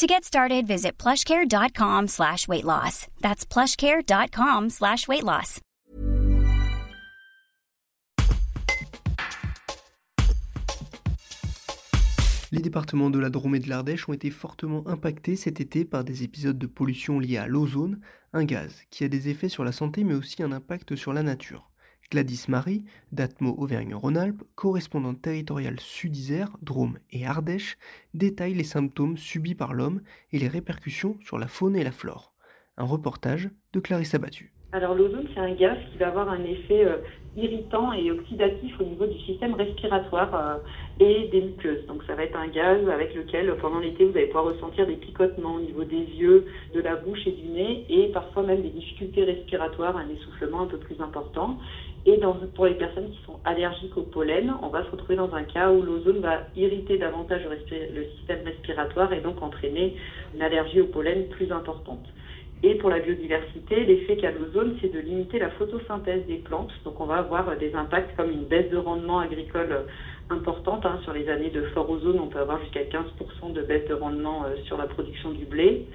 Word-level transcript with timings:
To 0.00 0.06
get 0.06 0.24
started, 0.24 0.66
visit 0.66 0.92
plushcare.com 0.96 2.08
slash 2.08 2.48
weight 2.48 2.64
loss. 2.64 3.06
That's 3.20 3.44
plushcare.com 3.44 4.70
slash 4.70 5.06
weight 5.06 5.22
loss. 5.22 5.60
Les 12.50 12.60
départements 12.62 13.10
de 13.10 13.18
la 13.18 13.28
Drôme 13.28 13.56
et 13.56 13.60
de 13.60 13.68
l'Ardèche 13.68 14.08
ont 14.08 14.14
été 14.14 14.30
fortement 14.30 14.88
impactés 14.88 15.36
cet 15.36 15.60
été 15.60 15.84
par 15.84 16.02
des 16.02 16.22
épisodes 16.22 16.58
de 16.58 16.66
pollution 16.66 17.18
liés 17.18 17.36
à 17.36 17.46
l'ozone, 17.46 18.00
un 18.32 18.44
gaz 18.44 18.74
qui 18.88 19.04
a 19.04 19.08
des 19.08 19.28
effets 19.28 19.50
sur 19.50 19.64
la 19.64 19.72
santé 19.72 20.02
mais 20.04 20.14
aussi 20.14 20.42
un 20.42 20.52
impact 20.52 20.96
sur 20.96 21.12
la 21.12 21.22
nature. 21.22 21.69
Gladys 22.10 22.46
Marie, 22.48 22.84
d'Atmo 23.12 23.54
Auvergne-Rhône-Alpes, 23.56 24.42
correspondante 24.56 25.22
territoriale 25.22 25.78
Sud-Isère, 25.78 26.56
Drôme 26.60 26.98
et 27.10 27.24
Ardèche, 27.24 27.78
détaille 28.14 28.54
les 28.54 28.64
symptômes 28.64 29.16
subis 29.16 29.54
par 29.54 29.74
l'homme 29.74 30.02
et 30.32 30.38
les 30.38 30.48
répercussions 30.48 31.16
sur 31.24 31.38
la 31.38 31.46
faune 31.46 31.76
et 31.76 31.84
la 31.84 31.92
flore. 31.92 32.34
Un 32.76 32.84
reportage 32.84 33.50
de 33.72 33.80
Clarisse 33.80 34.14
Abattu. 34.14 34.52
Alors 34.72 34.94
l'ozone, 34.94 35.26
c'est 35.34 35.40
un 35.40 35.52
gaz 35.54 35.76
qui 35.90 35.98
va 35.98 36.06
avoir 36.06 36.30
un 36.30 36.44
effet 36.44 36.84
euh, 36.84 36.98
irritant 37.36 37.92
et 37.92 38.08
oxydatif 38.12 38.80
au 38.80 38.84
niveau 38.84 39.04
du 39.04 39.18
système 39.18 39.54
respiratoire 39.54 40.30
euh, 40.32 40.58
et 41.00 41.26
des 41.32 41.40
muqueuses. 41.40 41.84
Donc 41.86 42.04
ça 42.06 42.14
va 42.14 42.22
être 42.22 42.36
un 42.36 42.46
gaz 42.46 42.88
avec 42.88 43.12
lequel 43.16 43.52
pendant 43.60 43.80
l'été 43.80 44.04
vous 44.04 44.16
allez 44.16 44.26
pouvoir 44.26 44.44
ressentir 44.44 44.86
des 44.86 44.94
picotements 44.94 45.56
au 45.56 45.60
niveau 45.60 45.82
des 45.82 46.04
yeux, 46.14 46.46
de 46.72 46.80
la 46.80 46.94
bouche 46.94 47.26
et 47.26 47.32
du 47.32 47.48
nez 47.48 47.84
et 47.88 48.12
parfois 48.12 48.44
même 48.44 48.62
des 48.62 48.68
difficultés 48.68 49.24
respiratoires, 49.24 49.96
un 49.96 50.08
essoufflement 50.08 50.60
un 50.60 50.66
peu 50.66 50.78
plus 50.78 51.00
important. 51.00 51.58
Et 52.06 52.20
pour 52.54 52.66
les 52.66 52.74
personnes 52.74 53.10
qui 53.10 53.18
sont 53.26 53.40
allergiques 53.44 53.96
au 53.96 54.02
pollen, 54.02 54.54
on 54.62 54.68
va 54.68 54.84
se 54.84 54.90
retrouver 54.90 55.16
dans 55.16 55.34
un 55.34 55.42
cas 55.42 55.72
où 55.72 55.82
l'ozone 55.82 56.20
va 56.20 56.42
irriter 56.54 56.96
davantage 56.96 57.42
le 57.44 58.04
système 58.16 58.44
respiratoire 58.44 59.12
et 59.12 59.20
donc 59.20 59.42
entraîner 59.42 59.96
une 60.32 60.42
allergie 60.42 60.80
au 60.80 60.86
pollen 60.86 61.28
plus 61.28 61.50
importante. 61.50 62.06
Et 62.62 62.74
pour 62.74 62.90
la 62.90 62.98
biodiversité, 62.98 63.84
l'effet 63.84 64.16
qu'a 64.16 64.32
l'ozone, 64.32 64.76
c'est 64.80 64.92
de 64.92 64.98
limiter 64.98 65.38
la 65.38 65.50
photosynthèse 65.50 66.26
des 66.26 66.36
plantes. 66.36 66.72
Donc 66.84 67.00
on 67.00 67.06
va 67.06 67.16
avoir 67.16 67.56
des 67.56 67.74
impacts 67.74 68.14
comme 68.16 68.30
une 68.30 68.44
baisse 68.44 68.70
de 68.70 68.76
rendement 68.76 69.20
agricole 69.20 69.86
importante. 70.28 70.84
Hein. 70.84 71.00
Sur 71.04 71.14
les 71.14 71.28
années 71.28 71.50
de 71.50 71.62
fort 71.74 71.88
ozone, 71.88 72.20
on 72.20 72.28
peut 72.28 72.38
avoir 72.38 72.60
jusqu'à 72.60 72.82
15% 72.82 73.52
de 73.52 73.62
baisse 73.62 73.88
de 73.88 73.94
rendement 73.94 74.44
euh, 74.44 74.56
sur 74.64 74.76
la 74.76 74.86
production 74.86 75.30
du 75.30 75.46
blé. 75.46 75.86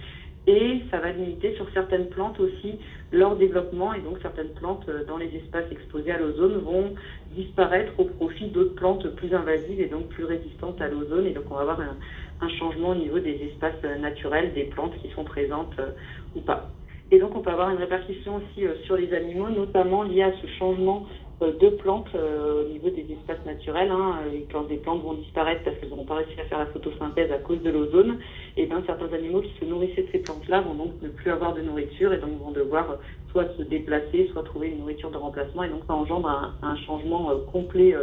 Et 0.47 0.81
ça 0.91 0.99
va 0.99 1.11
limiter 1.11 1.55
sur 1.55 1.67
certaines 1.73 2.09
plantes 2.09 2.39
aussi 2.39 2.77
leur 3.11 3.35
développement. 3.35 3.93
Et 3.93 4.01
donc 4.01 4.19
certaines 4.21 4.53
plantes 4.53 4.87
euh, 4.89 5.03
dans 5.05 5.17
les 5.17 5.35
espaces 5.35 5.71
exposés 5.71 6.11
à 6.11 6.19
l'ozone 6.19 6.57
vont 6.59 6.93
disparaître 7.35 7.91
au 7.97 8.05
profit 8.05 8.47
d'autres 8.47 8.75
plantes 8.75 9.07
plus 9.15 9.33
invasives 9.33 9.81
et 9.81 9.87
donc 9.87 10.07
plus 10.07 10.25
résistantes 10.25 10.81
à 10.81 10.87
l'ozone. 10.87 11.27
Et 11.27 11.31
donc 11.31 11.45
on 11.52 11.55
va 11.55 11.61
avoir 11.61 11.79
un, 11.81 12.49
changement 12.59 12.89
au 12.89 12.95
niveau 12.95 13.19
des 13.19 13.49
espaces 13.52 13.81
naturels, 13.99 14.53
des 14.53 14.65
plantes 14.65 14.93
qui 15.02 15.09
sont 15.09 15.23
présentes 15.23 15.73
euh, 15.79 15.91
ou 16.35 16.41
pas. 16.41 16.69
Et 17.11 17.19
donc 17.19 17.35
on 17.35 17.41
peut 17.41 17.49
avoir 17.49 17.71
une 17.71 17.77
répercussion 17.77 18.35
aussi 18.35 18.65
euh, 18.65 18.75
sur 18.85 18.97
les 18.97 19.13
animaux, 19.13 19.49
notamment 19.49 20.03
liée 20.03 20.23
à 20.23 20.31
ce 20.41 20.47
changement 20.59 21.07
euh, 21.41 21.52
de 21.59 21.69
plantes 21.69 22.09
au 22.13 22.69
niveau 22.69 22.89
des 22.89 23.07
espaces 23.11 23.43
naturels. 23.45 23.89
Hein, 23.89 24.19
quand 24.52 24.63
des 24.63 24.77
plantes 24.77 25.02
vont 25.02 25.13
disparaître 25.13 25.63
parce 25.63 25.75
qu'elles 25.77 25.89
n'auront 25.89 26.05
pas 26.05 26.15
réussi 26.15 26.39
à 26.39 26.45
faire 26.45 26.59
la 26.59 26.67
photosynthèse 26.67 27.31
à 27.31 27.39
cause 27.39 27.61
de 27.63 27.71
l'ozone, 27.71 28.20
et 28.58 28.66
bien 28.66 28.83
certains 28.86 29.11
animaux 29.14 29.42
qui 29.42 29.54
se 29.60 29.66
nourrissaient 29.66 30.04
de 30.04 30.11
ces 30.11 30.20
plantes-là 30.20 30.61
vont 30.61 30.76
donc 30.76 31.02
ne 31.02 31.10
plus 31.10 31.32
avoir 31.32 31.54
de 31.54 31.61
nourriture 31.61 32.14
et 32.14 32.17
donc 32.17 32.39
vont 32.39 32.52
devoir 32.52 32.98
soit 33.32 33.48
se 33.58 33.64
déplacer, 33.64 34.30
soit 34.32 34.43
trouver 34.43 34.70
une 34.70 34.80
nourriture 34.80 35.11
de 35.11 35.17
remplacement. 35.17 35.64
Et 35.64 35.70
donc 35.70 35.83
ça 35.88 35.93
engendre 35.93 36.55
un, 36.61 36.76
changement 36.86 37.36
complet 37.52 37.94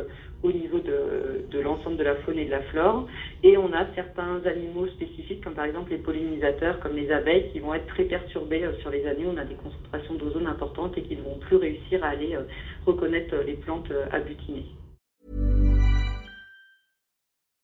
au 0.43 0.53
niveau 0.53 0.79
de, 0.81 1.61
l'ensemble 1.61 1.97
de 1.97 2.03
la 2.03 2.17
faune 2.17 2.39
et 2.39 2.47
de 2.47 2.51
la 2.51 2.63
flore. 2.63 3.07
Et 3.43 3.57
on 3.57 3.73
a 3.73 3.87
certains 3.95 4.41
animaux 4.45 4.87
spécifiques, 4.89 5.43
comme 5.43 5.55
par 5.55 5.65
exemple 5.65 5.91
les 5.91 5.99
pollinisateurs, 5.99 6.81
comme 6.81 6.97
les 6.97 7.11
abeilles, 7.11 7.51
qui 7.53 7.61
vont 7.61 7.75
être 7.75 7.87
très 7.87 8.05
perturbés 8.05 8.65
euh, 8.65 8.77
sur 8.81 8.91
les 8.91 9.07
années 9.07 9.25
où 9.27 9.31
on 9.31 9.37
a 9.37 9.45
des 9.45 9.55
concentrations 9.55 10.15
d'ozone 10.15 10.47
importantes 10.47 10.97
et 10.97 11.03
qui 11.03 11.17
ne 11.17 11.23
vont 11.23 11.39
plus 11.39 11.57
réussir 11.57 12.03
à 12.05 12.09
aller 12.09 12.35
euh, 12.35 12.43
reconnaître 12.87 13.37
les 13.47 13.55
plantes 13.55 13.91
euh, 13.91 14.07
abutinées. 14.11 14.67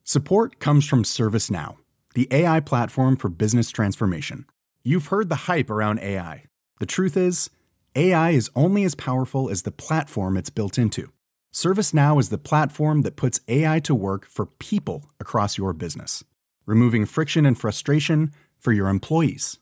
Support 0.05 0.59
comes 0.59 0.81
from 0.81 1.05
ServiceNow, 1.05 1.77
the 2.15 2.29
AI 2.31 2.61
platform 2.61 3.17
for 3.17 3.29
business 3.29 3.71
transformation. 3.71 4.47
You've 4.83 5.07
heard 5.07 5.29
the 5.29 5.47
hype 5.47 5.71
around 5.71 6.01
AI. 6.01 6.45
The 6.81 6.87
truth 6.87 7.17
is, 7.17 7.51
AI 7.95 8.31
is 8.31 8.51
only 8.55 8.85
as 8.85 8.95
powerful 8.95 9.51
as 9.51 9.63
the 9.63 9.71
platform 9.71 10.37
it's 10.37 10.51
built 10.51 10.79
into. 10.79 11.13
ServiceNow 11.53 12.21
is 12.21 12.29
the 12.29 12.39
platform 12.39 13.03
that 13.03 13.17
puts 13.17 13.41
AI 13.49 13.81
to 13.81 13.95
work 13.95 14.27
for 14.27 14.47
people 14.47 15.11
across 15.19 15.59
your 15.59 15.73
business, 15.73 16.23
removing 16.67 17.07
friction 17.07 17.45
and 17.45 17.59
frustration 17.59 18.33
for 18.59 18.73
your 18.73 18.89
employees, 18.89 19.59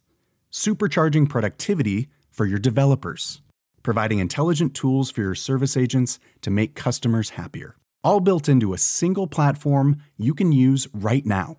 supercharging 0.52 1.28
productivity 1.28 2.08
for 2.30 2.44
your 2.44 2.58
developers, 2.58 3.40
providing 3.82 4.18
intelligent 4.18 4.74
tools 4.74 5.10
for 5.10 5.22
your 5.22 5.34
service 5.34 5.76
agents 5.76 6.18
to 6.42 6.50
make 6.50 6.74
customers 6.74 7.30
happier. 7.30 7.76
All 8.04 8.20
built 8.20 8.48
into 8.48 8.74
a 8.74 8.78
single 8.78 9.26
platform 9.26 10.02
you 10.16 10.34
can 10.34 10.52
use 10.52 10.88
right 10.92 11.24
now. 11.24 11.58